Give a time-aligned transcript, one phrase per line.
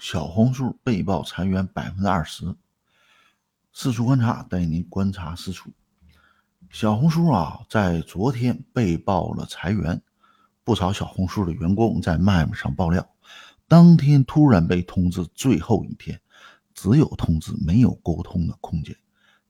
[0.00, 2.56] 小红书被曝裁员百分之二十，
[3.70, 5.70] 四处观察带您观察四处。
[6.70, 10.00] 小红书啊，在昨天被曝了裁员，
[10.64, 13.06] 不少小红书的员工在麦麦上爆料，
[13.68, 16.18] 当天突然被通知最后一天，
[16.72, 18.96] 只有通知没有沟通的空间，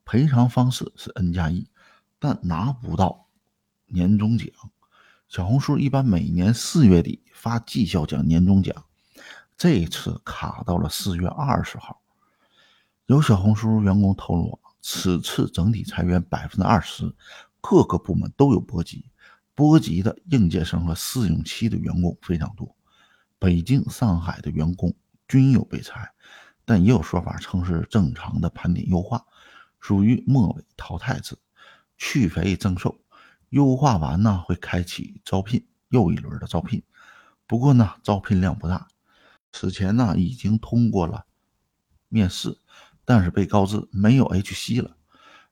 [0.04, 1.68] 赔偿方式是 N 加一，
[2.18, 3.28] 但拿不到
[3.86, 4.48] 年终奖。
[5.28, 8.84] 小红书一般每年四月底发绩效奖、年终奖。
[9.60, 12.00] 这一次卡到了四月二十号。
[13.04, 17.14] 有小红书员工透露，此次整体裁员百分之二十，
[17.60, 19.04] 各个部门都有波及。
[19.54, 22.74] 波及的应届生和试用期的员工非常多，
[23.38, 24.94] 北京、上海的员工
[25.28, 26.10] 均有被裁，
[26.64, 29.22] 但也有说法称是正常的盘点优化，
[29.78, 31.36] 属于末尾淘汰制，
[31.98, 32.98] 去肥增瘦，
[33.50, 36.82] 优化完呢会开启招聘又一轮的招聘，
[37.46, 38.88] 不过呢招聘量不大。
[39.52, 41.26] 此前呢已经通过了
[42.08, 42.58] 面试，
[43.04, 44.96] 但是被告知没有 HC 了。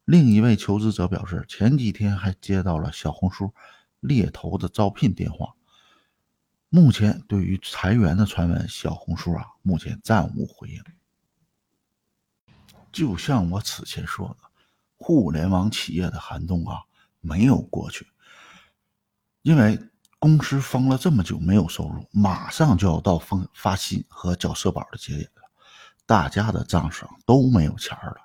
[0.04, 3.52] 另一位求职者表示，前几天还接到了小红书
[4.00, 5.54] 猎头的招聘电话。
[6.70, 10.82] 目前对于裁员的传闻，小红书啊目前暂无回应。
[12.92, 14.48] 就像我此前说的，
[14.96, 16.82] 互联网企业的寒冬啊
[17.20, 18.06] 没有过去，
[19.42, 19.78] 因为。
[20.20, 25.42] 公司封了这么久没有收入，马上就要到封发薪和缴社保的节点了，
[26.06, 28.16] 大家的账上都没有钱了，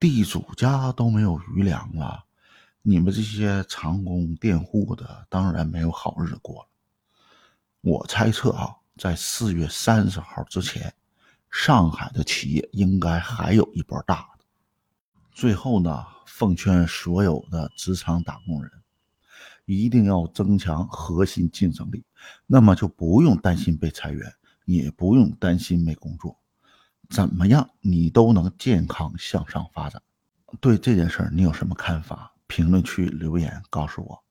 [0.00, 2.24] 地主家都没有余粮了，
[2.82, 6.68] 你们这些长工佃户的当然没有好日子过了。
[7.82, 10.92] 我猜测啊，在四月三十号之前，
[11.52, 14.44] 上海的企业应该还有一波大的。
[15.30, 18.72] 最后呢，奉劝所有的职场打工人。
[19.66, 22.02] 一定要增强核心竞争力，
[22.46, 24.32] 那么就不用担心被裁员，
[24.64, 26.38] 也不用担心没工作，
[27.10, 30.00] 怎么样你都能健康向上发展。
[30.60, 32.32] 对这件事儿你有什么看法？
[32.46, 34.22] 评论区留言告诉我。